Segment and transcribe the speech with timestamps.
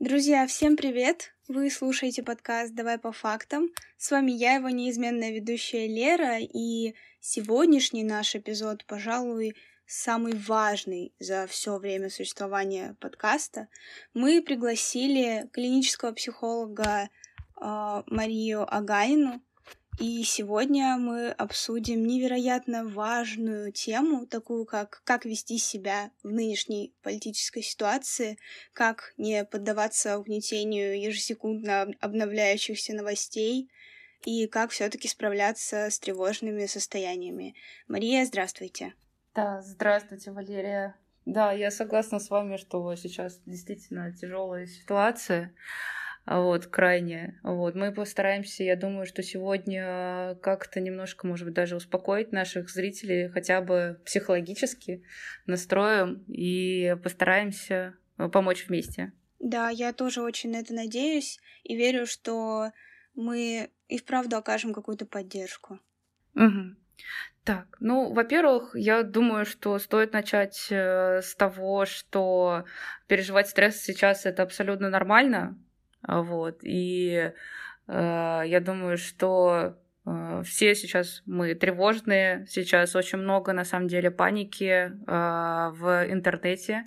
[0.00, 1.34] Друзья, всем привет!
[1.48, 3.68] Вы слушаете подкаст «Давай по фактам».
[3.96, 11.48] С вами я, его неизменная ведущая Лера, и сегодняшний наш эпизод, пожалуй, самый важный за
[11.48, 13.66] все время существования подкаста.
[14.14, 17.08] Мы пригласили клинического психолога
[17.60, 19.42] э, Марию Аганину,
[19.98, 27.62] и сегодня мы обсудим невероятно важную тему, такую как как вести себя в нынешней политической
[27.62, 28.38] ситуации,
[28.72, 33.70] как не поддаваться угнетению ежесекундно обновляющихся новостей
[34.24, 37.54] и как все-таки справляться с тревожными состояниями.
[37.88, 38.94] Мария, здравствуйте.
[39.34, 40.96] Да, здравствуйте, Валерия.
[41.26, 45.52] Да, я согласна с вами, что сейчас действительно тяжелая ситуация
[46.30, 47.40] вот, крайне.
[47.42, 53.28] Вот, мы постараемся, я думаю, что сегодня как-то немножко, может быть, даже успокоить наших зрителей,
[53.28, 55.02] хотя бы психологически
[55.46, 57.94] настроим и постараемся
[58.32, 59.12] помочь вместе.
[59.38, 62.72] Да, я тоже очень на это надеюсь и верю, что
[63.14, 65.80] мы и вправду окажем какую-то поддержку.
[66.34, 66.76] Угу.
[67.44, 72.66] Так, ну, во-первых, я думаю, что стоит начать э, с того, что
[73.06, 75.56] переживать стресс сейчас это абсолютно нормально,
[76.06, 76.60] вот.
[76.62, 77.32] И
[77.86, 84.10] э, я думаю, что э, все сейчас мы тревожные, сейчас очень много на самом деле
[84.10, 86.84] паники э, в интернете.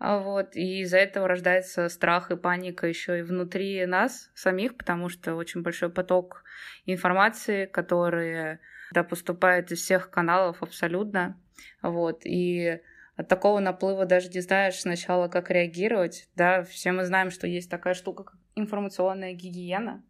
[0.00, 5.34] Вот, и из-за этого рождается страх и паника еще и внутри нас самих, потому что
[5.34, 6.44] очень большой поток
[6.86, 8.60] информации, который
[8.92, 11.36] да, поступает из всех каналов абсолютно.
[11.82, 12.80] Вот, и
[13.18, 16.28] от такого наплыва даже не знаешь сначала, как реагировать.
[16.36, 20.04] Да, все мы знаем, что есть такая штука, как информационная гигиена.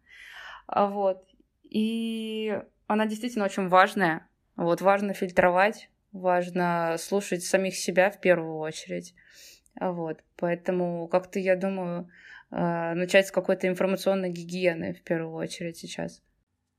[0.66, 1.24] А вот.
[1.64, 4.28] И она действительно очень важная.
[4.56, 9.14] Вот, важно фильтровать, важно слушать самих себя в первую очередь.
[9.80, 10.22] А вот.
[10.36, 12.10] Поэтому как-то, я думаю,
[12.50, 16.20] а, начать с какой-то информационной гигиены в первую очередь сейчас.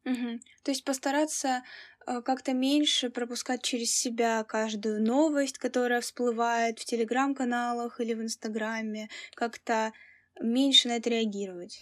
[0.06, 0.39] Угу.
[0.63, 1.62] То есть постараться э,
[2.06, 9.92] как-то меньше пропускать через себя каждую новость, которая всплывает в телеграм-каналах или в Инстаграме, как-то
[10.40, 11.80] меньше на это реагировать.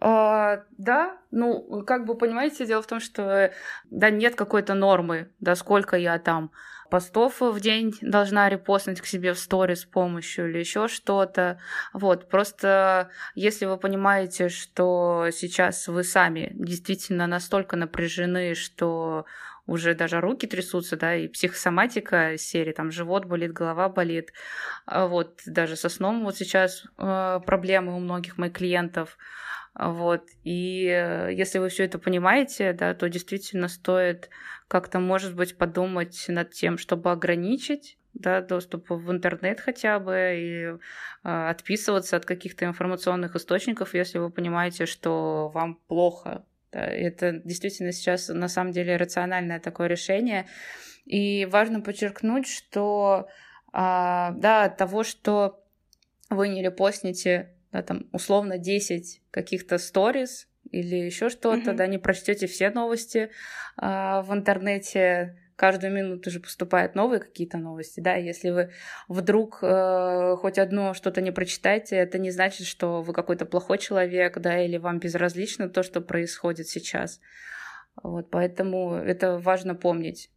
[0.00, 3.52] А, да, ну, как бы понимаете, дело в том, что
[3.90, 6.52] да, нет какой-то нормы, да, сколько я там
[6.90, 11.58] постов в день должна репостнуть к себе в сторис с помощью или еще что-то.
[11.92, 19.24] Вот, просто если вы понимаете, что сейчас вы сами действительно настолько напряжены, что
[19.66, 24.32] уже даже руки трясутся, да, и психосоматика серии, там живот болит, голова болит,
[24.84, 29.16] а вот даже со сном вот сейчас э, проблемы у многих моих клиентов,
[29.74, 30.22] вот.
[30.44, 34.30] И э, если вы все это понимаете, да, то действительно стоит
[34.68, 40.64] как-то, может быть, подумать над тем, чтобы ограничить да, доступ в интернет хотя бы и
[40.64, 40.76] э,
[41.22, 46.44] отписываться от каких-то информационных источников, если вы понимаете, что вам плохо.
[46.72, 50.46] Да, это действительно сейчас на самом деле рациональное такое решение.
[51.04, 53.28] И важно подчеркнуть, что
[53.72, 55.64] а, да, от того, что
[56.28, 61.76] вы не репостните да, там, условно 10 каких-то сториз или еще что-то, mm-hmm.
[61.76, 63.30] да, не прочтете все новости
[63.76, 68.70] а, в интернете, каждую минуту же поступают новые какие-то новости, да, если вы
[69.08, 74.38] вдруг э, хоть одно что-то не прочитаете, это не значит, что вы какой-то плохой человек,
[74.38, 77.20] да, или вам безразлично то, что происходит сейчас.
[78.02, 80.30] Вот, поэтому это важно помнить.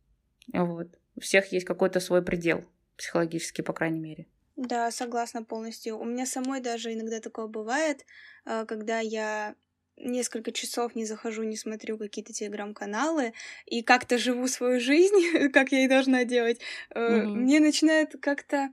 [0.51, 0.89] Вот.
[1.15, 2.65] У всех есть какой-то свой предел,
[2.97, 4.27] психологически, по крайней мере.
[4.55, 5.97] Да, согласна полностью.
[5.97, 8.05] У меня самой даже иногда такое бывает,
[8.45, 9.55] э, когда я
[9.97, 13.33] несколько часов не захожу, не смотрю какие-то телеграм-каналы
[13.65, 16.59] и как-то живу свою жизнь, как я и должна делать,
[16.93, 17.25] mm-hmm.
[17.25, 18.69] мне начинает как-то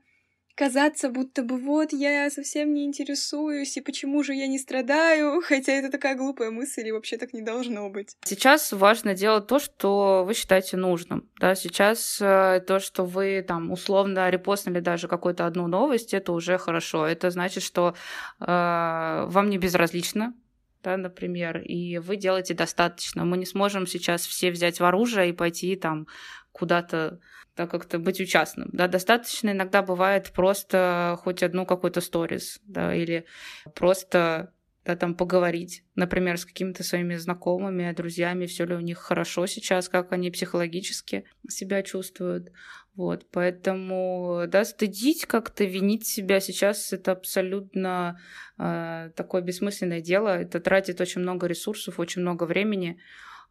[0.61, 5.73] казаться, будто бы вот я совсем не интересуюсь, и почему же я не страдаю, хотя
[5.73, 8.15] это такая глупая мысль, и вообще так не должно быть.
[8.25, 11.27] Сейчас важно делать то, что вы считаете нужным.
[11.39, 16.59] Да, сейчас э, то, что вы там условно репостнули даже какую-то одну новость, это уже
[16.59, 17.07] хорошо.
[17.07, 17.95] Это значит, что
[18.41, 20.35] э, вам не безразлично
[20.83, 23.25] да, например, и вы делаете достаточно.
[23.25, 26.07] Мы не сможем сейчас все взять в оружие и пойти там
[26.53, 27.21] куда-то
[27.57, 28.71] да, как-то быть участным.
[28.73, 33.27] Да, достаточно иногда бывает просто хоть одну какой-то сторис, да, или
[33.75, 34.53] просто
[34.85, 39.91] да, там поговорить, например, с какими-то своими знакомыми, друзьями, все ли у них хорошо сейчас,
[39.91, 42.51] как они психологически себя чувствуют.
[42.95, 48.19] Вот, поэтому, да, стыдить как-то, винить себя сейчас это абсолютно
[48.59, 50.29] э, такое бессмысленное дело.
[50.29, 52.99] Это тратит очень много ресурсов, очень много времени.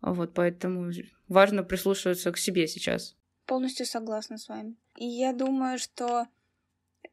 [0.01, 0.91] Вот, поэтому
[1.27, 3.15] важно прислушиваться к себе сейчас.
[3.45, 4.75] Полностью согласна с вами.
[4.97, 6.27] И я думаю, что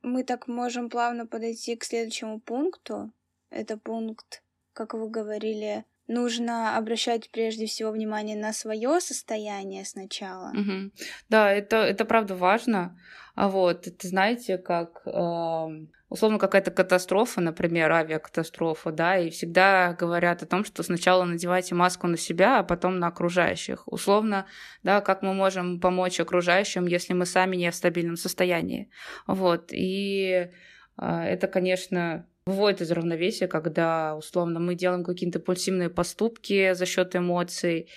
[0.03, 3.11] мы так можем плавно подойти к следующему пункту,
[3.51, 4.43] это пункт,
[4.73, 10.51] как вы говорили, нужно обращать прежде всего внимание на свое состояние сначала.
[10.51, 10.91] Угу.
[11.29, 12.99] Да, это, это правда важно.
[13.35, 15.11] А вот, это знаете, как э,
[16.09, 22.07] условно какая-то катастрофа, например, авиакатастрофа, да, и всегда говорят о том, что сначала надевайте маску
[22.07, 23.83] на себя, а потом на окружающих.
[23.87, 24.47] Условно,
[24.83, 28.91] да, как мы можем помочь окружающим, если мы сами не в стабильном состоянии.
[29.27, 30.49] Вот, и
[30.99, 37.17] э, это, конечно, выводит из равновесия, когда, условно, мы делаем какие-то импульсивные поступки за счет
[37.17, 37.89] эмоций,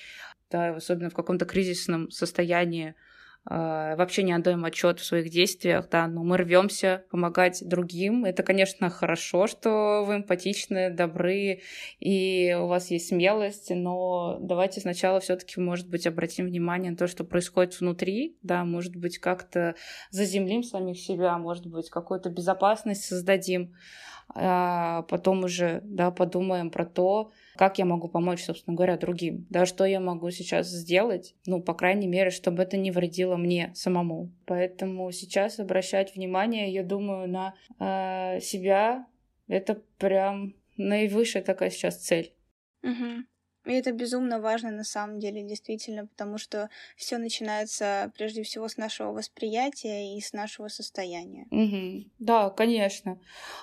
[0.50, 3.09] да, особенно в каком-то кризисном состоянии, а,
[3.50, 8.26] вообще не отдаем отчет в своих действиях, да, но мы рвемся помогать другим.
[8.26, 11.62] Это, конечно, хорошо, что вы эмпатичны, добры
[12.00, 17.08] и у вас есть смелость, но давайте сначала все-таки, может быть, обратим внимание на то,
[17.08, 19.76] что происходит внутри, да, может быть, как-то
[20.12, 23.74] заземлим самих себя, может быть, какую-то безопасность создадим
[24.36, 29.66] а потом уже, да, подумаем про то, как я могу помочь, собственно говоря, другим, да,
[29.66, 34.32] что я могу сейчас сделать, ну, по крайней мере, чтобы это не вредило мне самому.
[34.46, 39.06] Поэтому сейчас обращать внимание, я думаю, на э, себя,
[39.50, 42.34] это прям наивысшая такая сейчас цель.
[42.82, 43.26] Угу.
[43.70, 48.78] И это безумно важно на самом деле, действительно, потому что все начинается прежде всего с
[48.78, 51.46] нашего восприятия и с нашего состояния.
[51.52, 52.10] Угу.
[52.18, 53.20] Да, конечно.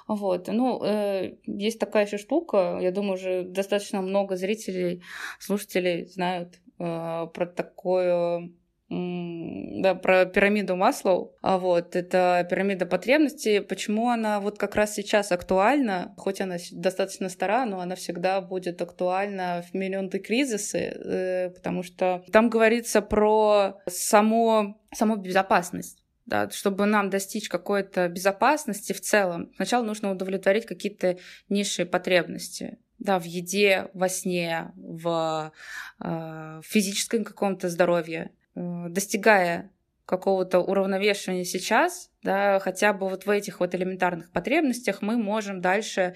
[0.07, 0.47] Вот.
[0.47, 5.03] Ну, э, есть такая еще штука, я думаю, уже достаточно много зрителей,
[5.41, 8.51] слушателей знают э, про такое
[8.89, 11.35] да, про пирамиду Маслоу.
[11.43, 13.61] А вот это пирамида потребностей.
[13.61, 18.81] Почему она вот как раз сейчас актуальна, хоть она достаточно стара, но она всегда будет
[18.81, 26.03] актуальна в минуты кризисы, э, потому что там говорится про само, саму безопасность.
[26.27, 31.19] Да, чтобы нам достичь какой-то безопасности в целом, сначала нужно удовлетворить какие-то
[31.49, 35.53] низшие потребности да, в еде, во сне, в
[36.01, 38.33] э, физическом каком-то здоровье.
[38.57, 39.71] Э, достигая
[40.07, 46.15] какого-то уравновешивания сейчас, да, хотя бы вот в этих вот элементарных потребностях мы можем дальше,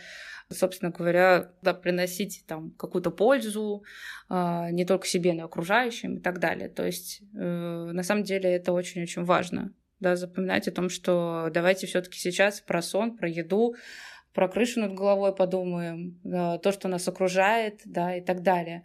[0.48, 3.82] собственно говоря, да, приносить там какую-то пользу
[4.30, 6.68] э, не только себе, но и окружающим и так далее.
[6.68, 11.86] То есть э, на самом деле это очень-очень важно, да, запоминать о том, что давайте
[11.86, 13.74] все-таки сейчас про сон, про еду,
[14.32, 18.84] про крышу над головой подумаем, да, то, что нас окружает, да, и так далее.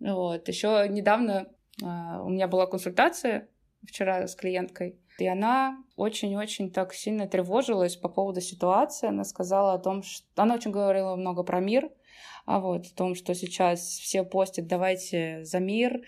[0.00, 0.48] Вот.
[0.48, 1.46] Еще недавно
[1.80, 3.48] у меня была консультация
[3.86, 9.08] вчера с клиенткой, и она очень-очень так сильно тревожилась по поводу ситуации.
[9.08, 10.26] Она сказала о том, что...
[10.36, 11.90] Она очень говорила много про мир,
[12.44, 16.02] а вот, о том, что сейчас все постят «давайте за мир»,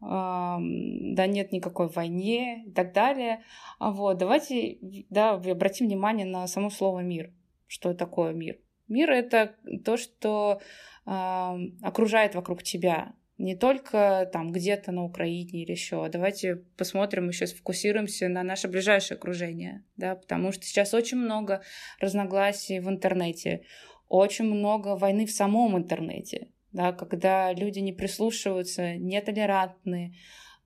[0.00, 3.42] да нет никакой войне и так далее.
[3.78, 4.78] А вот, давайте
[5.08, 7.32] да, обратим внимание на само слово «мир».
[7.66, 8.58] Что такое мир?
[8.88, 10.60] Мир— это то, что
[11.04, 16.08] окружает вокруг тебя, не только там где-то на Украине или еще.
[16.08, 21.62] Давайте посмотрим, еще сфокусируемся на наше ближайшее окружение, да, потому что сейчас очень много
[22.00, 23.64] разногласий в интернете,
[24.08, 30.14] очень много войны в самом интернете, да, когда люди не прислушиваются, нетолерантны,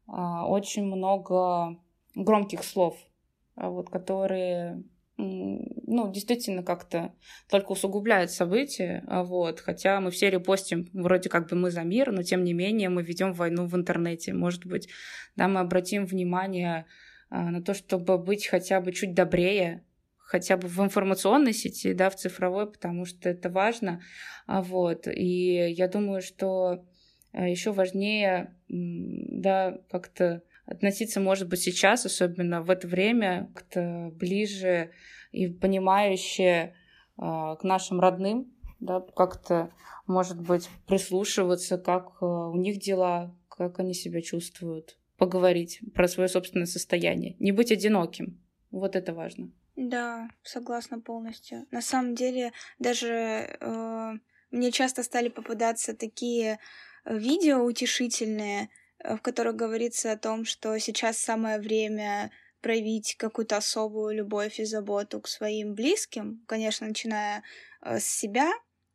[0.06, 1.78] а, очень много
[2.14, 2.98] громких слов,
[3.54, 4.82] а вот, которые
[5.18, 7.12] ну, действительно как-то
[7.50, 12.12] только усугубляет события, а вот, хотя мы все репостим, вроде как бы мы за мир,
[12.12, 14.88] но тем не менее мы ведем войну в интернете, может быть,
[15.34, 16.86] да, мы обратим внимание
[17.30, 19.84] а, на то, чтобы быть хотя бы чуть добрее,
[20.18, 24.00] хотя бы в информационной сети, да, в цифровой, потому что это важно,
[24.46, 26.84] а вот, и я думаю, что
[27.32, 34.90] еще важнее, да, как-то относиться, может быть, сейчас, особенно в это время, как-то ближе
[35.32, 36.72] и понимающе э,
[37.16, 39.72] к нашим родным, да, как-то,
[40.06, 46.28] может быть, прислушиваться, как э, у них дела, как они себя чувствуют, поговорить про свое
[46.28, 48.38] собственное состояние, не быть одиноким.
[48.70, 49.50] Вот это важно.
[49.74, 51.66] Да, согласна полностью.
[51.70, 54.12] На самом деле, даже э,
[54.50, 56.58] мне часто стали попадаться такие
[57.06, 58.68] видео утешительные, Э,
[59.16, 65.20] в которых говорится о том, что сейчас самое время проявить какую-то особую любовь и заботу
[65.20, 67.42] к своим близким, конечно, начиная
[67.82, 68.50] э, с себя,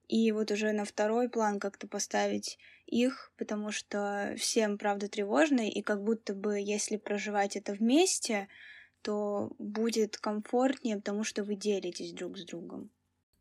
[0.08, 5.82] и вот уже на второй план как-то поставить их, потому что всем, правда, тревожно, и
[5.82, 8.48] как будто бы, если проживать это вместе,
[9.02, 12.92] то будет комфортнее, потому что вы делитесь друг с другом.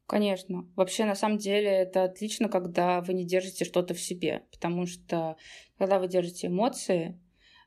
[0.07, 0.69] Конечно.
[0.77, 5.37] Вообще, на самом деле, это отлично, когда вы не держите что-то в себе, потому что
[5.79, 7.19] когда вы держите эмоции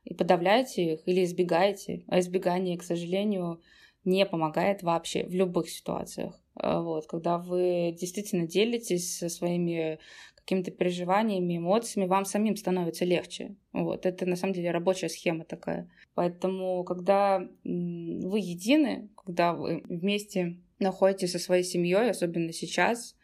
[0.04, 3.60] и подавляете их или избегаете, а избегание, к сожалению,
[4.04, 6.40] не помогает вообще в любых ситуациях.
[6.54, 9.98] А, вот, когда вы действительно делитесь со своими
[10.36, 13.56] какими-то переживаниями, эмоциями, вам самим становится легче.
[13.72, 15.90] Вот, это на самом деле рабочая схема такая.
[16.14, 23.16] Поэтому, когда вы едины, когда вы вместе находитесь со своей семьей, особенно сейчас,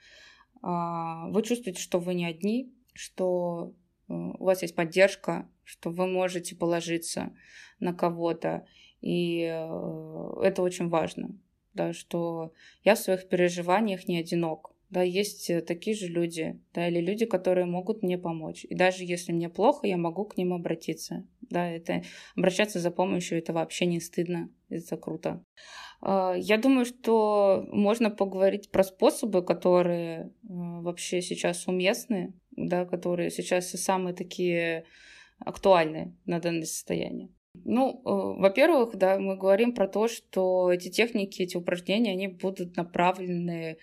[0.62, 3.74] а, вы чувствуете, что вы не одни, что
[4.08, 7.34] э, у вас есть поддержка, что вы можете положиться
[7.80, 8.66] на кого-то.
[9.00, 11.36] И э, это очень важно,
[11.74, 12.52] да, что
[12.84, 14.71] я в своих переживаниях не одинок.
[14.92, 18.66] Да, есть э, такие же люди, да, или люди, которые могут мне помочь.
[18.68, 21.26] И даже если мне плохо, я могу к ним обратиться.
[21.40, 22.02] Да, это
[22.36, 25.42] обращаться за помощью, это вообще не стыдно, это круто.
[26.02, 33.30] А, я думаю, что можно поговорить про способы, которые э, вообще сейчас уместны, да, которые
[33.30, 34.84] сейчас самые такие
[35.38, 37.30] актуальные на данное состояние.
[37.64, 42.76] Ну, э, во-первых, да, мы говорим про то, что эти техники, эти упражнения, они будут
[42.76, 43.78] направлены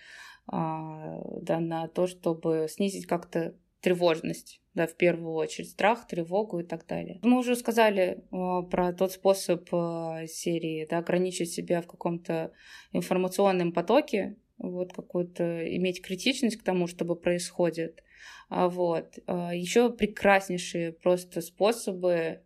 [0.46, 6.86] да, на то, чтобы снизить как-то тревожность, да, в первую очередь, страх, тревогу и так
[6.86, 7.18] далее.
[7.22, 12.52] Мы уже сказали э, про тот способ э, серии, да, ограничить себя в каком-то
[12.92, 18.02] информационном потоке, вот какую-то иметь критичность к тому, что происходит.
[18.50, 19.18] А вот.
[19.26, 22.42] А Еще прекраснейшие просто способы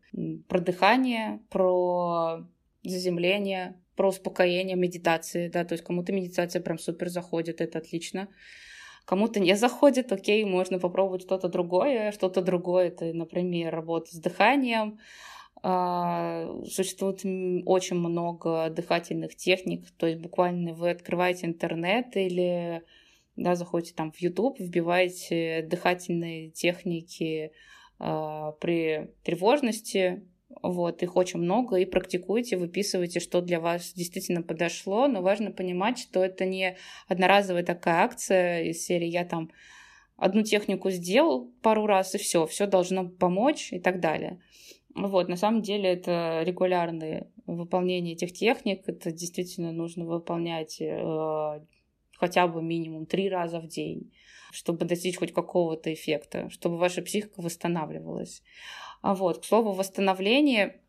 [0.48, 2.46] про дыхание, про
[2.84, 8.28] заземление, про успокоение, медитации, да, то есть кому-то медитация прям супер заходит, это отлично.
[9.04, 12.10] Кому-то не заходит, окей, можно попробовать что-то другое.
[12.10, 14.98] Что-то другое, это, например, работа с дыханием.
[15.62, 17.20] А, существует
[17.66, 22.82] очень много дыхательных техник, то есть буквально вы открываете интернет или
[23.36, 27.50] да, заходите там в YouTube, вбиваете дыхательные техники
[27.98, 30.28] э, при тревожности,
[30.62, 35.99] вот, их очень много, и практикуйте, выписывайте, что для вас действительно подошло, но важно понимать,
[35.99, 36.76] что это не
[37.08, 39.50] одноразовая такая акция из серии «я там
[40.16, 44.40] одну технику сделал пару раз, и все, все должно помочь» и так далее.
[44.94, 51.61] Вот, на самом деле это регулярное выполнение этих техник, это действительно нужно выполнять э,
[52.16, 54.12] хотя бы минимум три раза в день,
[54.52, 58.42] чтобы достичь хоть какого-то эффекта, чтобы ваша психика восстанавливалась.
[59.04, 60.80] А вот, к слову, восстановление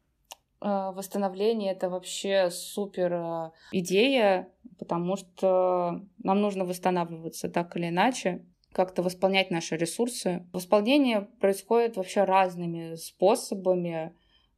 [0.62, 4.48] э, Восстановление это вообще супер э, идея,
[4.80, 10.48] потому что нам нужно восстанавливаться так или иначе, как-то восполнять наши ресурсы.
[10.54, 14.16] Восполнение происходит вообще разными способами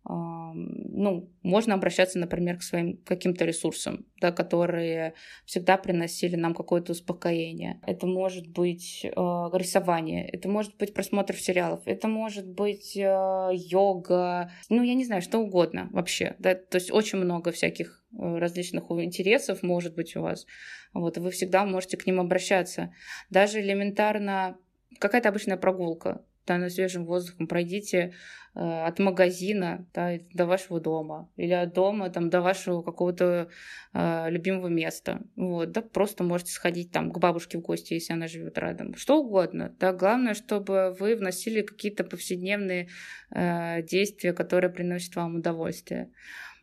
[0.09, 5.13] ну, можно обращаться, например, к своим каким-то ресурсам, да, которые
[5.45, 7.79] всегда приносили нам какое-то успокоение.
[7.85, 14.51] Это может быть э, рисование, это может быть просмотр сериалов, это может быть э, йога,
[14.69, 16.35] ну, я не знаю, что угодно вообще.
[16.39, 16.55] Да?
[16.55, 20.45] То есть очень много всяких э, различных интересов может быть у вас.
[20.93, 22.93] Вот, и вы всегда можете к ним обращаться.
[23.29, 24.57] Даже элементарно
[24.99, 28.13] какая-то обычная прогулка да, на свежем воздухе пройдите
[28.55, 33.49] э, от магазина да, до вашего дома или от дома там, до вашего какого-то
[33.93, 35.21] э, любимого места.
[35.35, 38.95] Вот, да, просто можете сходить там к бабушке в гости, если она живет рядом.
[38.95, 39.75] Что угодно.
[39.79, 42.89] Да, главное, чтобы вы вносили какие-то повседневные
[43.31, 46.09] э, действия, которые приносят вам удовольствие.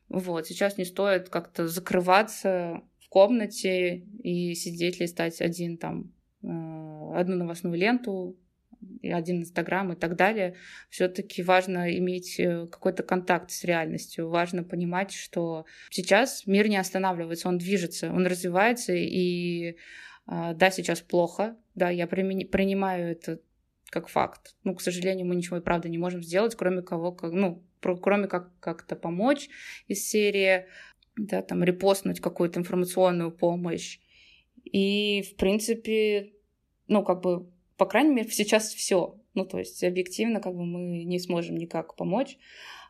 [0.09, 6.13] Вот, сейчас не стоит как-то закрываться в комнате и сидеть листать один там
[6.43, 8.37] э, одну новостную ленту
[9.03, 10.57] один Инстаграм и так далее,
[10.91, 14.29] все-таки важно иметь э, какой-то контакт с реальностью.
[14.29, 19.77] Важно понимать, что сейчас мир не останавливается, он движется, он развивается, и
[20.27, 23.41] а, да, сейчас плохо, да, я принимаю это
[23.91, 24.57] как факт.
[24.65, 28.27] Ну, к сожалению, мы ничего и правда не можем сделать, кроме кого, как, ну, кроме
[28.27, 29.49] как как-то помочь
[29.87, 30.67] из серии,
[31.17, 34.01] да, там, репостнуть какую-то информационную помощь.
[34.65, 36.33] И, в принципе,
[36.89, 37.47] ну, как бы
[37.77, 39.17] по крайней мере, сейчас все.
[39.35, 42.39] Ну, то есть объективно как бы мы не сможем никак помочь.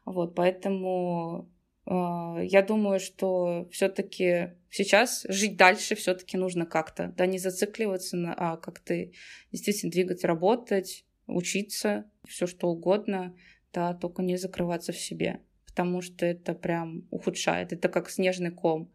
[0.05, 1.51] Вот, поэтому
[1.87, 8.35] э, я думаю, что все-таки сейчас жить дальше все-таки нужно как-то, да, не зацикливаться, на,
[8.35, 9.09] а как-то
[9.51, 13.35] действительно двигать, работать, учиться, все что угодно,
[13.73, 18.93] да, только не закрываться в себе, потому что это прям ухудшает, это как снежный ком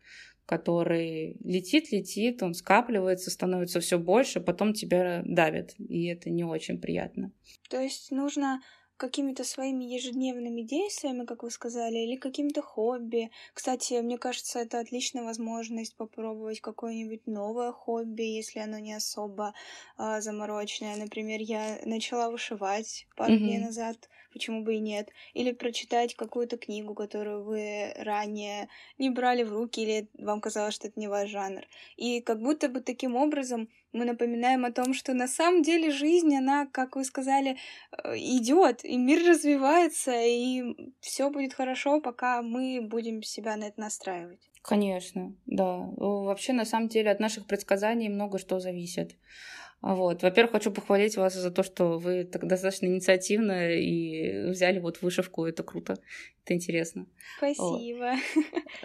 [0.50, 6.82] который летит, летит, он скапливается, становится все больше, потом тебя давит, и это не очень
[6.82, 7.32] приятно.
[7.70, 8.60] То есть нужно
[8.98, 13.30] какими-то своими ежедневными действиями, как вы сказали, или каким-то хобби.
[13.54, 19.54] Кстати, мне кажется, это отличная возможность попробовать какое-нибудь новое хобби, если оно не особо
[20.00, 20.98] э, замороченное.
[20.98, 23.38] Например, я начала вышивать пару mm-hmm.
[23.38, 24.10] дней назад.
[24.32, 25.10] Почему бы и нет.
[25.34, 30.88] Или прочитать какую-то книгу, которую вы ранее не брали в руки, или вам казалось, что
[30.88, 31.66] это не ваш жанр.
[31.98, 36.36] И как будто бы таким образом мы напоминаем о том, что на самом деле жизнь,
[36.36, 37.58] она, как вы сказали,
[37.92, 43.80] э, идет, и мир развивается, и все будет хорошо, пока мы будем себя на это
[43.80, 44.50] настраивать.
[44.62, 45.78] Конечно, да.
[45.98, 49.16] Вообще, на самом деле, от наших предсказаний много что зависит.
[49.82, 50.24] Вот.
[50.24, 55.46] Во-первых, хочу похвалить вас за то, что вы так достаточно инициативно и взяли вот вышивку.
[55.46, 55.98] Это круто.
[56.44, 57.08] Это интересно.
[57.38, 58.14] Спасибо.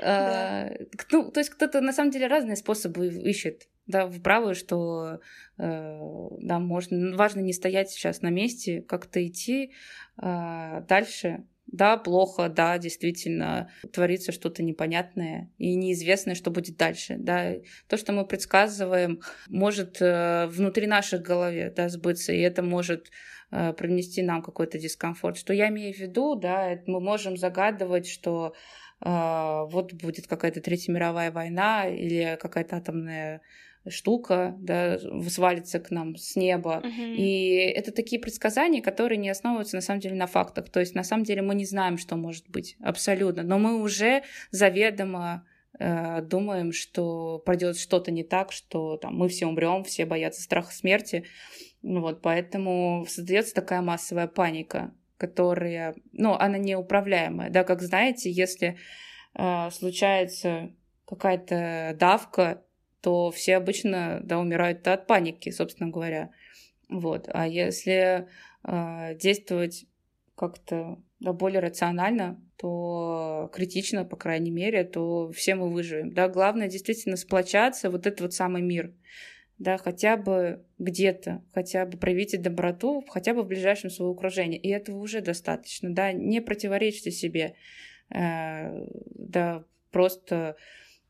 [0.02, 0.70] А,
[1.10, 3.68] ну, то есть кто-то на самом деле разные способы ищет.
[3.86, 5.20] Да, в правую, что
[5.58, 5.98] э,
[6.38, 9.72] да, можно, важно не стоять сейчас на месте, как-то идти
[10.16, 17.54] а, дальше, да, плохо, да, действительно, творится что-то непонятное и неизвестное, что будет дальше, да.
[17.88, 23.10] То, что мы предсказываем, может э, внутри наших голове, да, сбыться, и это может
[23.50, 25.36] э, принести нам какой-то дискомфорт.
[25.36, 28.54] Что я имею в виду, да, мы можем загадывать, что
[29.00, 33.40] э, вот будет какая-то Третья мировая война или какая-то атомная
[33.88, 34.98] штука, да,
[35.28, 36.82] свалится к нам с неба.
[36.84, 37.14] Uh-huh.
[37.16, 40.70] И это такие предсказания, которые не основываются на самом деле на фактах.
[40.70, 44.22] То есть на самом деле мы не знаем, что может быть абсолютно, но мы уже
[44.50, 45.46] заведомо
[45.78, 50.72] э, думаем, что пройдет что-то не так, что там мы все умрем, все боятся страха
[50.72, 51.24] смерти.
[51.82, 58.78] Вот, поэтому создается такая массовая паника, которая, ну, она неуправляемая, да, как знаете, если
[59.34, 60.72] э, случается
[61.06, 62.62] какая-то давка,
[63.04, 66.30] то все обычно да, умирают от паники, собственно говоря.
[66.88, 67.28] Вот.
[67.30, 68.28] А если
[68.66, 69.84] э, действовать
[70.34, 76.14] как-то да, более рационально, то критично, по крайней мере, то все мы выживем.
[76.14, 78.94] Да, главное действительно сплочаться, вот этот вот самый мир.
[79.58, 84.58] Да, хотя бы где-то, хотя бы проявите доброту, хотя бы в ближайшем своем окружении.
[84.58, 85.94] И этого уже достаточно.
[85.94, 87.54] Да, не противоречьте себе.
[88.08, 90.56] Э, да, просто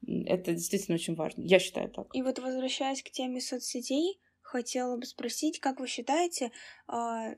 [0.07, 1.43] это действительно очень важно.
[1.43, 2.09] Я считаю так.
[2.15, 6.53] И вот возвращаясь к теме соцсетей, хотела бы спросить, как вы считаете,
[6.89, 7.35] э,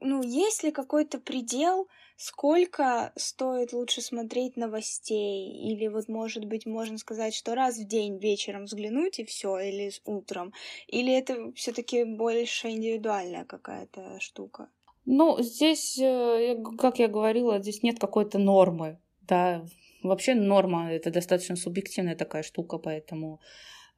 [0.00, 5.50] ну, есть ли какой-то предел, сколько стоит лучше смотреть новостей?
[5.70, 9.92] Или вот, может быть, можно сказать, что раз в день вечером взглянуть и все, или
[10.04, 10.52] утром?
[10.88, 14.68] Или это все-таки больше индивидуальная какая-то штука?
[15.04, 19.64] Ну, здесь, э, как я говорила, здесь нет какой-то нормы, да,
[20.02, 23.40] Вообще норма это достаточно субъективная такая штука, поэтому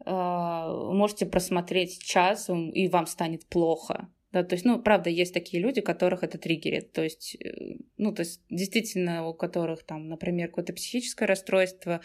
[0.04, 4.08] э, можете просмотреть час, и вам станет плохо.
[4.34, 6.90] Да, то есть, ну, правда, есть такие люди, которых это триггерит.
[6.90, 12.00] То есть, э, ну, то есть, действительно, у которых там, например, какое-то психическое расстройство,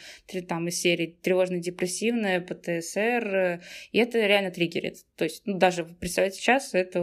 [0.47, 4.97] там из серии тревожно-депрессивное, ПТСР, и это реально триггерит.
[5.15, 7.01] То есть, ну, даже, представьте, сейчас это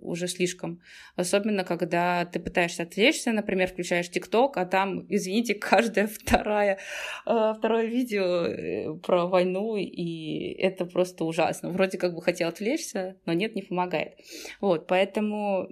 [0.00, 0.80] уже слишком.
[1.16, 6.78] Особенно, когда ты пытаешься отвлечься, например, включаешь ТикТок, а там, извините, каждая вторая,
[7.26, 11.70] э, второе видео э, про войну, и это просто ужасно.
[11.70, 14.14] Вроде как бы хотел отвлечься, но нет, не помогает.
[14.60, 15.68] Вот, поэтому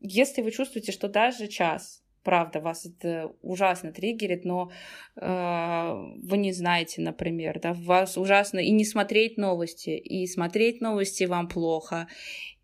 [0.00, 4.72] если вы чувствуете, что даже час, правда, вас это ужасно триггерит, но
[5.14, 11.22] э, вы не знаете, например, да, вас ужасно и не смотреть новости, и смотреть новости
[11.22, 12.08] вам плохо,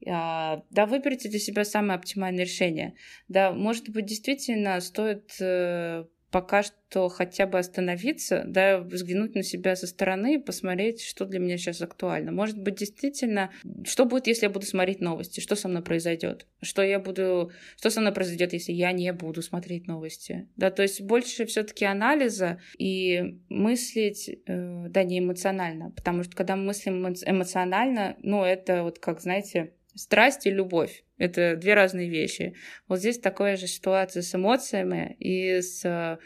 [0.05, 2.95] э, да, выберите для себя самое оптимальное решение.
[3.29, 9.77] Да, может быть, действительно стоит э, пока что хотя бы остановиться, да, взглянуть на себя
[9.77, 12.33] со стороны и посмотреть, что для меня сейчас актуально.
[12.33, 13.53] Может быть, действительно,
[13.85, 17.91] что будет, если я буду смотреть новости, что со мной произойдет, что я буду, что
[17.91, 22.59] со мной произойдет, если я не буду смотреть новости, да, то есть больше все-таки анализа
[22.79, 28.99] и мыслить, э, да, не эмоционально, потому что когда мы мыслим эмоционально, ну, это вот
[28.99, 32.55] как, знаете, Страсть и любовь— это две разные вещи.
[32.89, 36.19] Вот здесь такая же ситуация с эмоциями и с э,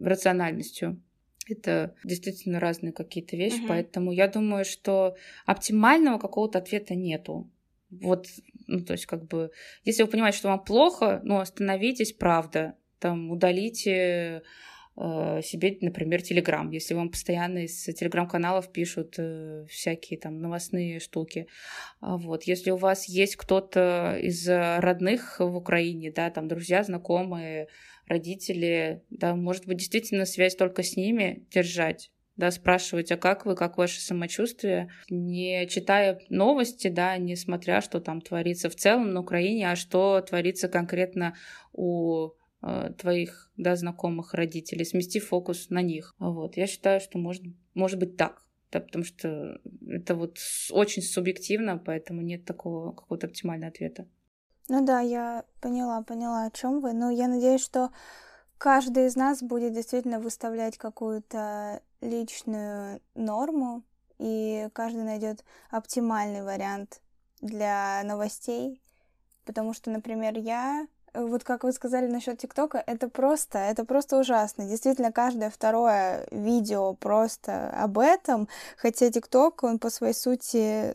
[0.00, 1.00] рациональностью.
[1.48, 3.68] Это действительно разные какие-то вещи, угу.
[3.68, 7.50] поэтому я думаю, что оптимального какого-то ответа нету.
[7.90, 8.26] Вот,
[8.66, 9.50] ну, то есть, как бы,
[9.84, 14.42] если вы понимаете, что вам плохо, ну, остановитесь, правда, там, удалите
[15.42, 21.46] себе, например, Телеграм, если вам постоянно из Телеграм-каналов пишут э, всякие там новостные штуки.
[22.00, 22.42] А вот.
[22.44, 27.68] Если у вас есть кто-то из родных в Украине, да, там друзья, знакомые,
[28.06, 33.54] родители, да, может быть, действительно связь только с ними держать, да, спрашивать, а как вы,
[33.54, 39.20] как ваше самочувствие, не читая новости, да, не смотря, что там творится в целом на
[39.20, 41.36] Украине, а что творится конкретно
[41.72, 42.39] у Э,
[42.98, 46.14] твоих да, знакомых родителей, смести фокус на них.
[46.18, 46.56] Вот.
[46.56, 47.42] Я считаю, что может,
[47.74, 48.44] может быть так.
[48.70, 50.38] Да, потому что это вот
[50.70, 54.06] очень субъективно, поэтому нет такого какого-то оптимального ответа.
[54.68, 56.92] Ну да, я поняла, поняла, о чем вы.
[56.92, 57.90] Но я надеюсь, что
[58.58, 63.82] каждый из нас будет действительно выставлять какую-то личную норму,
[64.18, 67.00] и каждый найдет оптимальный вариант
[67.40, 68.80] для новостей.
[69.44, 74.64] Потому что, например, я вот как вы сказали насчет ТикТока, это просто, это просто ужасно.
[74.64, 80.94] Действительно, каждое второе видео просто об этом, хотя ТикТок, он по своей сути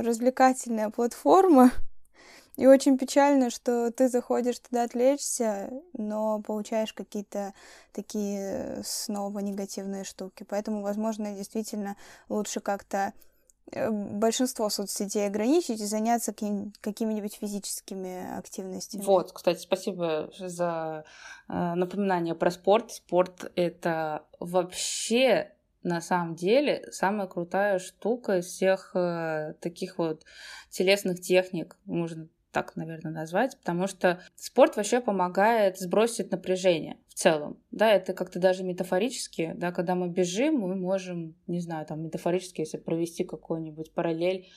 [0.00, 1.70] развлекательная платформа,
[2.56, 7.54] и очень печально, что ты заходишь туда отвлечься, но получаешь какие-то
[7.92, 10.44] такие снова негативные штуки.
[10.48, 11.96] Поэтому, возможно, действительно
[12.28, 13.29] лучше как-то э,
[13.72, 19.02] большинство соцсетей ограничить и заняться какими-нибудь физическими активностями.
[19.02, 21.04] Вот, кстати, спасибо за
[21.48, 22.92] э, напоминание про спорт.
[22.92, 30.24] Спорт— это вообще на самом деле самая крутая штука из всех э, таких вот
[30.70, 37.58] телесных техник, можно так, наверное, назвать, потому что спорт вообще помогает сбросить напряжение в целом.
[37.70, 42.60] Да, это как-то даже метафорически, да, когда мы бежим, мы можем, не знаю, там метафорически,
[42.60, 44.48] если провести какую-нибудь параллель,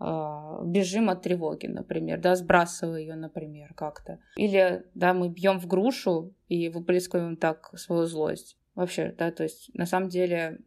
[0.00, 4.18] э, бежим от тревоги, например, да, сбрасывая ее, например, как-то.
[4.36, 8.56] Или, да, мы бьем в грушу и выплескиваем так свою злость.
[8.74, 10.58] Вообще, да, то есть на самом деле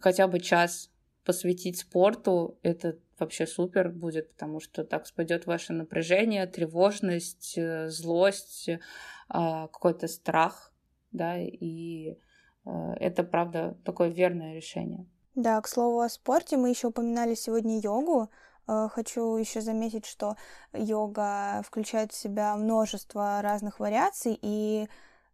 [0.00, 0.90] хотя бы час
[1.26, 8.70] посвятить спорту, это вообще супер будет, потому что так спадет ваше напряжение, тревожность, э, злость,
[9.28, 10.72] а, какой-то страх,
[11.12, 12.18] да, и
[12.64, 15.06] э, это, правда, такое верное решение.
[15.34, 18.30] Да, к слову о спорте, мы еще упоминали сегодня йогу.
[18.68, 20.36] Э, хочу еще заметить, что
[20.72, 24.88] йога включает в себя множество разных вариаций, и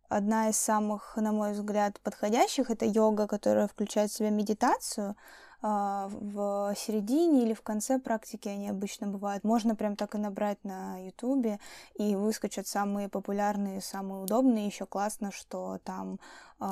[0.09, 5.17] одна из самых, на мой взгляд, подходящих это йога, которая включает в себя медитацию.
[5.65, 9.45] А, в середине или в конце практики они обычно бывают.
[9.45, 11.61] Можно прям так и набрать на ютубе,
[11.95, 14.67] и выскочат самые популярные, самые удобные.
[14.67, 16.19] Еще классно, что там
[16.59, 16.65] э,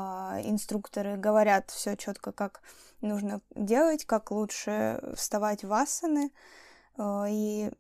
[0.44, 2.62] инструкторы говорят все четко, как
[3.00, 6.32] нужно делать, как лучше вставать в асаны.
[6.98, 7.70] Э, и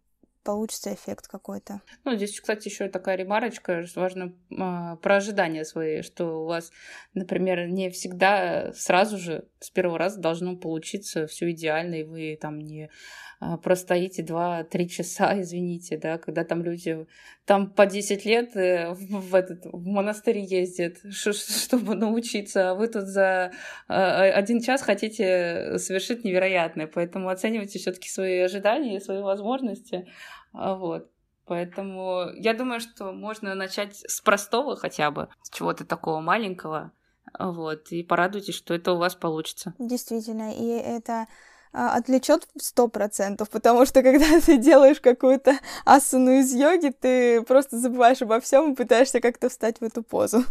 [0.42, 1.82] получится эффект какой-то.
[2.04, 6.72] Ну, здесь, кстати, еще такая ремарочка, что важно э, про ожидания свои, что у вас,
[7.14, 12.58] например, не всегда сразу же с первого раза должно получиться все идеально, и вы там
[12.58, 12.90] не
[13.40, 17.06] э, простоите 2-3 часа, извините, да, когда там люди
[17.50, 23.08] там по 10 лет э, в, этот, в монастырь ездят, чтобы научиться, а вы тут
[23.08, 23.50] за
[23.88, 30.06] э, один час хотите совершить невероятное, поэтому оценивайте все-таки свои ожидания и свои возможности,
[30.52, 31.10] а, вот.
[31.44, 36.92] Поэтому я думаю, что можно начать с простого хотя бы, с чего-то такого маленького,
[37.36, 39.74] вот, и порадуйтесь, что это у вас получится.
[39.80, 41.26] Действительно, и это а,
[41.72, 48.22] отвлечет сто процентов, потому что когда ты делаешь какую-то асану из йоги, ты просто забываешь
[48.22, 50.44] обо всем и пытаешься как-то встать в эту позу.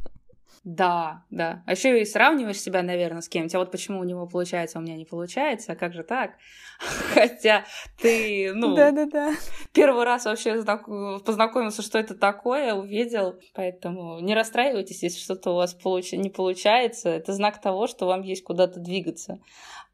[0.65, 1.63] Да, да.
[1.65, 3.57] А еще и сравниваешь себя, наверное, с кем-то.
[3.57, 6.31] А вот почему у него получается, а у меня не получается, а как же так?
[7.13, 7.65] Хотя
[8.01, 9.33] ты, ну, Да-да-да.
[9.73, 13.39] первый раз вообще познакомился, что это такое, увидел.
[13.53, 16.11] Поэтому не расстраивайтесь, если что-то у вас получ...
[16.11, 17.09] не получается.
[17.09, 19.39] Это знак того, что вам есть куда-то двигаться.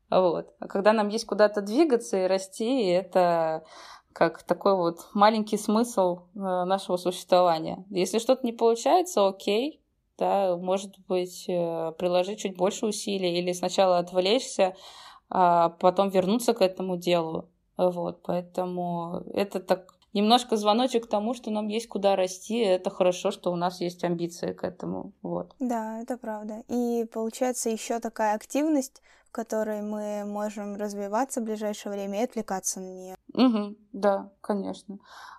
[0.09, 0.53] Вот.
[0.59, 3.63] А когда нам есть куда-то двигаться и расти, это
[4.13, 7.85] как такой вот маленький смысл э, нашего существования.
[7.89, 9.81] Если что-то не получается, окей,
[10.17, 14.75] да, может быть, э, приложить чуть больше усилий или сначала отвлечься,
[15.29, 17.49] а потом вернуться к этому делу.
[17.77, 22.57] Вот, поэтому это так немножко звоночек к тому, что нам есть куда расти.
[22.57, 25.13] Это хорошо, что у нас есть амбиции к этому.
[25.21, 25.53] Вот.
[25.59, 26.63] Да, это правда.
[26.67, 32.79] И получается еще такая активность, в которой мы можем развиваться в ближайшее время и отвлекаться
[32.79, 33.15] на нее.
[33.33, 34.97] Угу, да, конечно.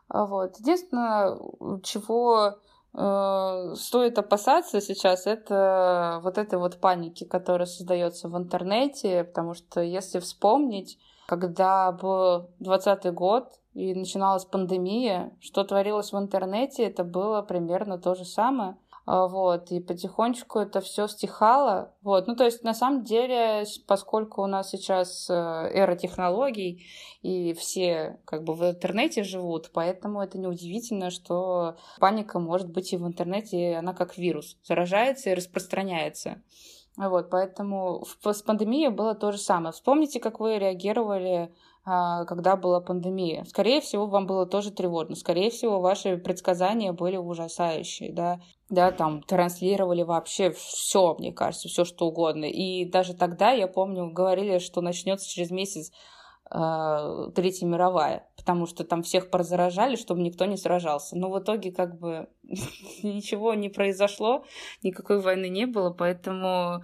[0.09, 0.59] А вот.
[0.61, 1.37] Единственное,
[1.83, 2.59] чего
[2.99, 9.83] Э, стоит опасаться сейчас, это вот этой вот паники, которая создается в интернете, потому что
[9.83, 17.43] если вспомнить, когда был 20 год и начиналась пандемия, что творилось в интернете, это было
[17.43, 18.79] примерно то же самое.
[19.05, 24.43] А, вот, и потихонечку это все стихало, вот, ну, то есть, на самом деле, поскольку
[24.43, 26.87] у нас сейчас э, эра технологий,
[27.23, 32.97] и все, как бы, в интернете живут, поэтому это неудивительно, что паника может быть и
[32.97, 36.43] в интернете, и она как вирус, заражается и распространяется.
[36.97, 39.73] Вот, поэтому с пандемией было то же самое.
[39.73, 41.53] Вспомните, как вы реагировали
[41.87, 43.45] когда была пандемия.
[43.45, 45.15] Скорее всего, вам было тоже тревожно.
[45.15, 48.41] Скорее всего, ваши предсказания были ужасающие, да.
[48.69, 52.47] Да, там транслировали вообще все, мне кажется, все что угодно.
[52.47, 55.93] И даже тогда, я помню, говорили, что начнется через месяц
[56.51, 61.17] э, Третья мировая, потому что там всех поразаражали, чтобы никто не сражался.
[61.17, 62.29] Но в итоге как бы
[63.05, 64.45] ничего не произошло,
[64.83, 66.83] никакой войны не было, поэтому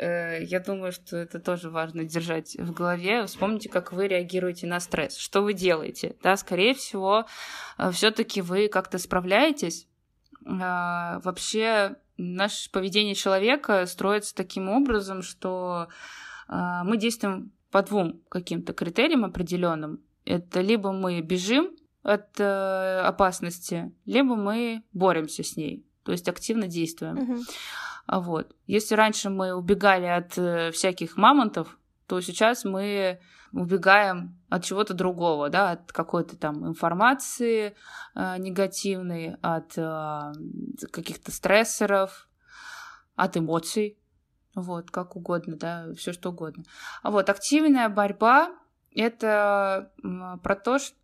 [0.00, 3.26] я думаю, что это тоже важно держать в голове.
[3.26, 6.16] Вспомните, как вы реагируете на стресс, что вы делаете.
[6.22, 7.26] Да, скорее всего,
[7.78, 9.88] э, все-таки вы как-то справляетесь.
[10.46, 15.88] Э, вообще, наше поведение человека строится таким образом, что
[16.48, 20.00] э, мы действуем по двум каким-то критериям определенным.
[20.24, 21.70] Это либо мы бежим
[22.02, 27.16] от э, опасности, либо мы боремся с ней, то есть активно действуем.
[27.16, 27.42] Мгм.
[28.10, 28.56] А Вот.
[28.66, 33.20] Если раньше мы убегали от э, всяких мамонтов, то сейчас мы
[33.52, 37.76] убегаем от чего-то другого, да, от какой-то там информации
[38.16, 40.32] э, негативной, от э,
[40.90, 42.28] каких-то стрессоров,
[43.14, 43.96] от эмоций,
[44.56, 46.64] вот, как угодно, да, все что угодно.
[47.04, 48.50] А вот активная борьба—
[48.92, 49.92] это
[50.42, 50.96] про то, что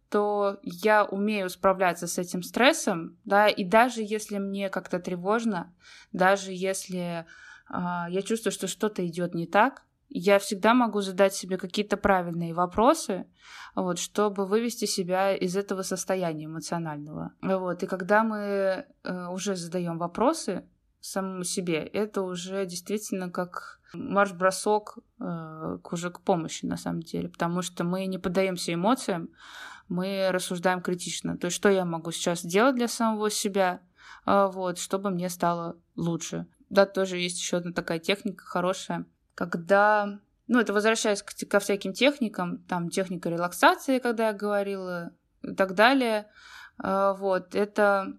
[0.63, 5.75] я умею справляться с этим стрессом, да, и даже если мне как-то тревожно,
[6.13, 7.27] даже если
[7.69, 12.55] а, я чувствую, что что-то идет не так, я всегда могу задать себе какие-то правильные
[12.55, 13.27] вопросы,
[13.75, 17.33] вот, чтобы вывести себя из этого состояния эмоционального.
[17.43, 20.65] Вот, и когда мы э, уже задаем вопросы
[21.01, 27.29] самому себе, это уже действительно как марш-бросок э, к- уже к помощи на самом деле,
[27.29, 29.29] потому что мы не поддаемся эмоциям,
[29.89, 31.37] мы рассуждаем критично.
[31.37, 33.81] То есть, что я могу сейчас сделать для самого себя,
[34.25, 36.47] а, вот, чтобы мне стало лучше.
[36.71, 40.19] Да, тоже есть еще одна такая техника хорошая, когда,
[40.49, 45.75] ну, это возвращаясь к- ко всяким техникам, там техника релаксации, когда я говорила, и так
[45.75, 46.29] далее.
[46.79, 48.19] А, Вот, это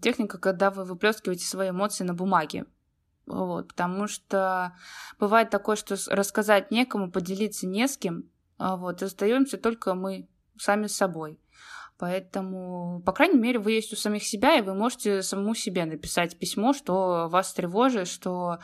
[0.00, 2.64] техника, когда вы выплескиваете свои эмоции на бумаге.
[3.26, 4.74] Вот, потому что
[5.20, 8.24] бывает такое, что рассказать некому, поделиться не с кем,
[8.58, 10.28] а вот, и остаемся только мы
[10.62, 11.38] сами с собой.
[11.98, 16.38] Поэтому, по крайней мере, вы есть у самих себя, и вы можете самому себе написать
[16.38, 18.58] письмо, что вас тревожит, что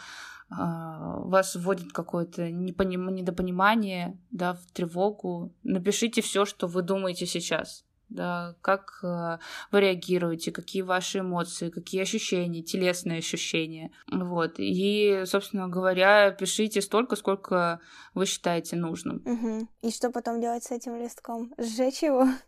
[0.50, 5.54] а, вас вводит какое-то непоним- недопонимание, да, в тревогу.
[5.62, 7.84] Напишите все, что вы думаете сейчас.
[8.08, 9.38] Да, как э,
[9.70, 13.90] вы реагируете, какие ваши эмоции, какие ощущения, телесные ощущения.
[14.10, 14.54] Вот.
[14.56, 17.80] И, собственно говоря, пишите столько, сколько
[18.14, 19.22] вы считаете нужным.
[19.26, 19.68] Мгм.
[19.82, 21.52] И что потом делать с этим листком?
[21.58, 22.26] Сжечь его?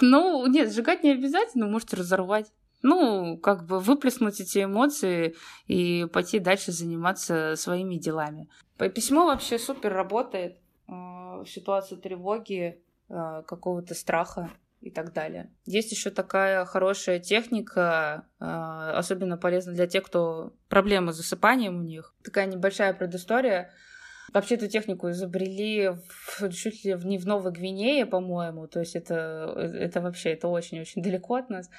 [0.00, 2.52] Ну, нет, сжигать не обязательно, можете разорвать.
[2.82, 5.36] Ну, как бы выплеснуть эти эмоции
[5.68, 8.48] и пойти дальше заниматься своими делами.
[8.94, 14.50] Письмо вообще супер работает э, в ситуации тревоги, э, какого-то страха
[14.84, 15.50] и так далее.
[15.64, 21.82] Есть еще такая хорошая техника, э, особенно полезна для тех, кто проблемы с засыпанием у
[21.82, 22.14] них.
[22.22, 23.70] Такая небольшая предыстория.
[24.34, 28.66] Вообще эту технику изобрели в- чуть ли не в Новой Гвинее, по-моему.
[28.66, 31.70] То есть это, это вообще это очень-очень далеко от нас.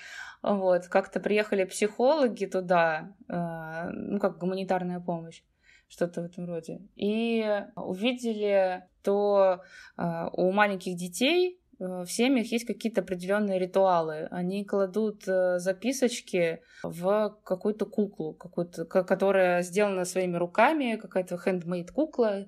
[0.41, 0.87] Вот.
[0.87, 5.43] Как-то приехали психологи туда, э, ну, как гуманитарная помощь,
[5.87, 6.81] что-то в этом роде.
[6.95, 9.61] И увидели, то
[9.97, 14.27] э, у маленьких детей в семьях есть какие-то определенные ритуалы.
[14.31, 21.91] Они кладут э, записочки в какую-то куклу, какую-то, ко- которая сделана своими руками, какая-то handmade
[21.91, 22.47] кукла.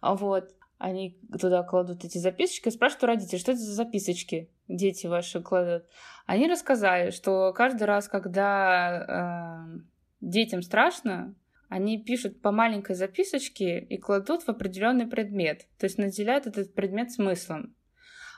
[0.00, 0.50] А Вот.
[0.78, 5.40] Они туда кладут эти записочки и спрашивают у родителей, что это за записочки дети ваши
[5.40, 5.84] кладут.
[6.26, 9.80] Они рассказали, что каждый раз, когда э,
[10.20, 11.34] детям страшно,
[11.68, 17.10] они пишут по маленькой записочке и кладут в определенный предмет, то есть наделяют этот предмет
[17.10, 17.74] смыслом.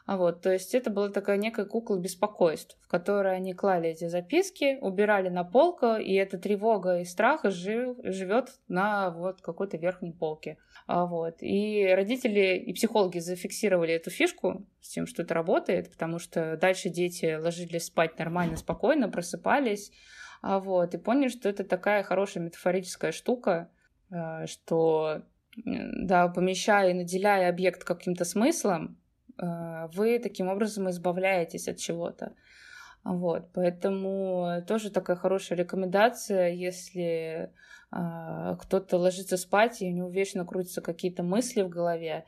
[0.08, 4.08] А вот, то есть это была такая некая кукла беспокойств, в которой они клали эти
[4.08, 10.12] записки, убирали на полку, и эта тревога и страх жив, живет на вот какой-то верхней
[10.12, 10.56] полке.
[10.86, 11.42] А вот.
[11.42, 16.88] И родители и психологи зафиксировали эту фишку с тем, что это работает, потому что дальше
[16.88, 19.92] дети ложились спать нормально, спокойно, просыпались,
[20.40, 23.70] а вот, и поняли, что это такая хорошая метафорическая штука,
[24.10, 25.20] э, что,
[25.66, 28.96] да, помещая и наделяя объект каким-то смыслом,
[29.38, 32.34] вы таким образом избавляетесь от чего-то.
[33.04, 37.52] Вот, поэтому тоже такая хорошая рекомендация, если
[37.90, 42.26] а, кто-то ложится спать, и у него вечно крутятся какие-то мысли в голове,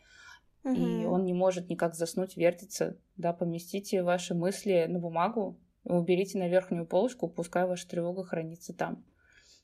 [0.64, 1.12] и Мгм.
[1.12, 6.86] он не может никак заснуть, вертится, да, поместите ваши мысли на бумагу, уберите на верхнюю
[6.86, 9.04] полочку, пускай ваша тревога хранится там.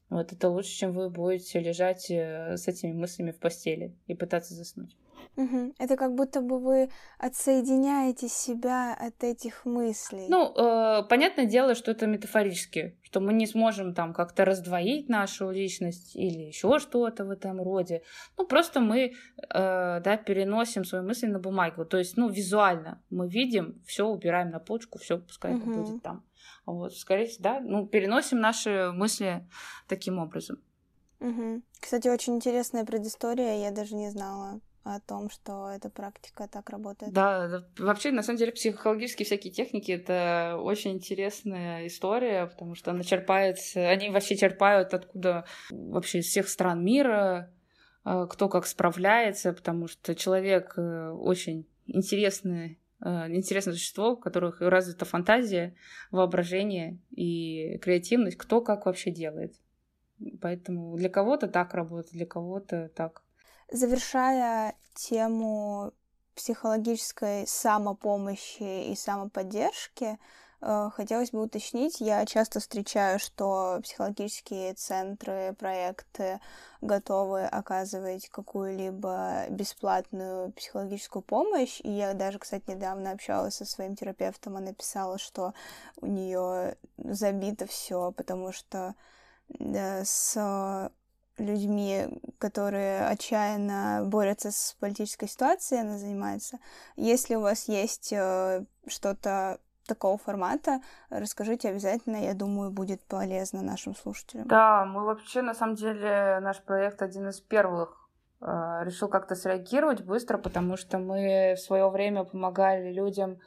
[0.08, 4.54] Вот это лучше, чем вы будете лежать э, с этими мыслями в постели и пытаться
[4.54, 4.96] заснуть.
[5.36, 5.74] Угу.
[5.78, 10.26] Это как будто бы вы отсоединяете себя от этих мыслей.
[10.28, 15.50] Ну, э, понятное дело, что это метафорически, что мы не сможем там как-то раздвоить нашу
[15.50, 18.02] личность или еще что-то в этом роде.
[18.38, 19.12] Ну, просто мы, э,
[19.50, 21.84] да, переносим свои мысли на бумагу.
[21.84, 25.70] То есть, ну, визуально мы видим, все убираем на почку, все пускай угу.
[25.70, 26.24] это будет там.
[26.64, 29.46] Вот, скорее всего, да, ну, переносим наши мысли
[29.86, 30.56] таким образом.
[31.20, 31.62] Угу.
[31.80, 37.12] Кстати, очень интересная предыстория, я даже не знала о том, что эта практика так работает.
[37.12, 43.02] Да, вообще, на самом деле, психологические всякие техники— это очень интересная история, потому что она
[43.02, 47.52] черпает, они вообще черпают откуда вообще из всех стран мира,
[48.04, 54.60] э, кто как справляется, потому что человек э, очень интересный э, интересное существо, у которых
[54.60, 55.74] развита фантазия,
[56.12, 59.56] воображение и креативность, кто как вообще делает.
[60.40, 63.25] Поэтому для кого-то так работает, для кого-то так.
[63.70, 65.92] Завершая тему
[66.36, 70.18] психологической самопомощи и самоподдержки,
[70.60, 76.40] э, хотелось бы уточнить, я часто встречаю, что психологические центры, проекты
[76.80, 81.80] готовы оказывать какую-либо бесплатную психологическую помощь.
[81.82, 85.54] И я даже, кстати, недавно общалась со своим терапевтом, она писала, что
[86.00, 88.94] у нее забито все, потому что
[89.48, 90.90] с
[91.38, 92.06] людьми,
[92.38, 96.58] которые отчаянно борются с политической ситуацией, она занимается.
[96.96, 103.94] Если у вас есть э, что-то такого формата, расскажите обязательно, я думаю, будет полезно нашим
[103.94, 104.48] слушателям.
[104.48, 108.08] Да, мы вообще, на самом деле, наш проект один из первых
[108.40, 108.46] э,
[108.82, 113.38] решил как-то среагировать быстро, потому что мы в свое время помогали людям э,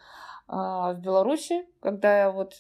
[0.48, 2.54] в Беларуси, когда вот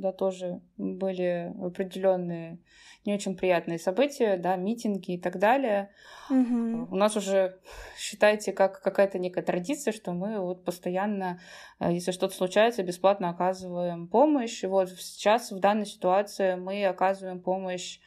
[0.00, 2.58] да, тоже были определенные
[3.06, 5.90] не очень приятные события, да, митинги и так далее.
[6.28, 6.88] Угу.
[6.90, 7.58] У нас уже,
[7.96, 11.40] считайте, как какая-то некая традиция, что мы вот постоянно,
[11.78, 14.62] э, если что-то случается, бесплатно оказываем помощь.
[14.62, 18.00] И вот сейчас в данной ситуации мы оказываем помощь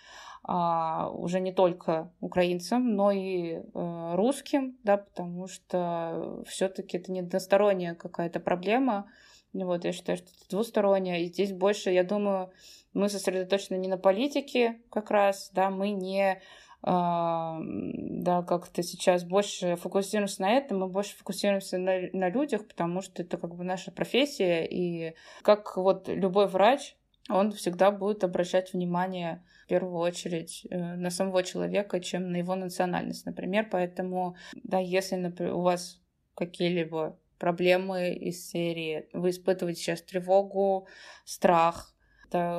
[0.46, 7.22] а, уже не только украинцам, но и э, русским, да, потому что все-таки это не
[7.22, 9.10] односторонняя какая-то проблема.
[9.54, 11.20] Вот, я считаю, что это двусторонняя.
[11.20, 12.52] И здесь больше, я думаю,
[12.94, 16.42] мы сосредоточены не на политике как раз, да, мы не
[16.86, 23.02] Uh, да, как-то сейчас больше фокусируемся на этом, мы больше фокусируемся на, на людях, потому
[23.02, 26.98] что это как бы наша профессия, и как вот любой врач,
[27.30, 32.56] он всегда будет обращать внимание в первую очередь э, на самого человека, чем на его
[32.56, 33.70] национальность, например.
[33.72, 36.02] Поэтому, да, если, например, у вас
[36.36, 40.88] какие-либо проблемы из серии, вы испытываете сейчас тревогу,
[41.26, 41.94] страх,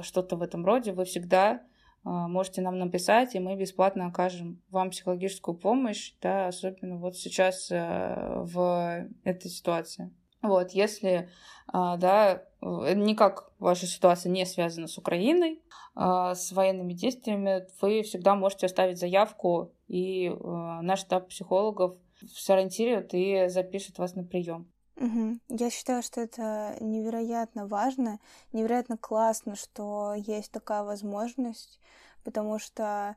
[0.02, 1.62] что-то в этом роде, вы всегда
[2.04, 7.70] а, можете нам написать, и мы бесплатно окажем вам психологическую помощь, да, особенно вот сейчас
[7.70, 10.12] э, в этой ситуации.
[10.42, 11.30] Вот, если,
[11.66, 15.62] а, да, никак ваша ситуация не связана с Украиной,
[15.94, 21.96] а, с военными действиями, вы всегда можете оставить заявку, и наш штаб психологов
[22.34, 24.68] сориентирует и запишет вас на прием.
[24.96, 25.38] Угу.
[25.48, 28.20] Я считаю, что это невероятно важно,
[28.52, 31.80] невероятно классно, что есть такая возможность,
[32.22, 33.16] потому что,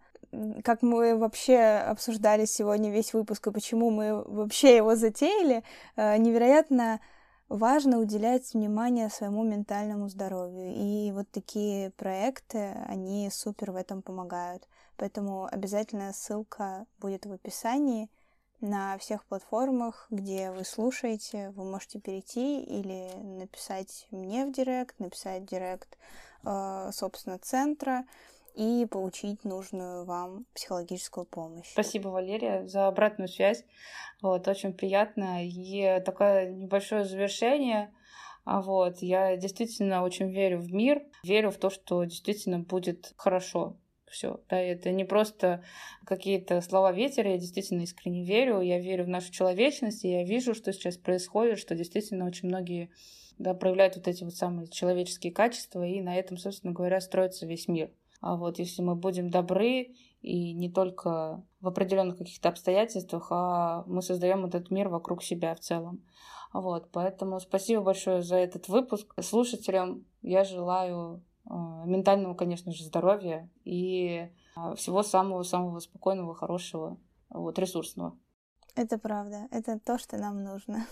[0.63, 5.63] как мы вообще обсуждали сегодня весь выпуск и почему мы вообще его затеяли,
[5.95, 6.99] э, невероятно
[7.49, 10.73] важно уделять внимание своему ментальному здоровью.
[10.75, 14.67] И вот такие проекты, они супер в этом помогают.
[14.97, 18.09] Поэтому обязательно ссылка будет в описании
[18.61, 25.45] на всех платформах, где вы слушаете, вы можете перейти или написать мне в директ, написать
[25.45, 25.97] директ,
[26.43, 28.05] э, собственно, центра
[28.55, 31.71] и получить нужную вам психологическую помощь.
[31.71, 33.63] Спасибо, Валерия, за обратную связь.
[34.21, 35.45] Вот, очень приятно.
[35.45, 37.93] И такое небольшое завершение.
[38.45, 43.77] А вот, я действительно очень верю в мир, верю в то, что действительно будет хорошо
[44.09, 44.39] все.
[44.49, 45.63] Да, это не просто
[46.05, 50.53] какие-то слова ветера, я действительно искренне верю, я верю в нашу человечность, и я вижу,
[50.53, 52.89] что сейчас происходит, что действительно очень многие
[53.37, 57.67] да, проявляют вот эти вот самые человеческие качества, и на этом, собственно говоря, строится весь
[57.67, 57.91] мир.
[58.19, 64.01] А вот если мы будем добры и не только в определенных каких-то обстоятельствах, а мы
[64.01, 66.03] создаем этот мир вокруг себя в целом.
[66.53, 69.13] Вот, поэтому спасибо большое за этот выпуск.
[69.21, 76.97] Слушателям я желаю ментального, конечно же, здоровья и а, всего самого-самого спокойного, хорошего,
[77.29, 78.17] вот, ресурсного.
[78.75, 79.47] Это правда.
[79.51, 80.85] Это то, что нам нужно.